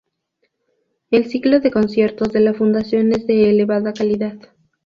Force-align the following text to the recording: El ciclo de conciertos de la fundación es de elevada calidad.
El 1.11 1.29
ciclo 1.29 1.59
de 1.59 1.69
conciertos 1.69 2.29
de 2.33 2.39
la 2.39 2.55
fundación 2.55 3.11
es 3.11 3.27
de 3.27 3.51
elevada 3.51 3.93
calidad. 3.93 4.35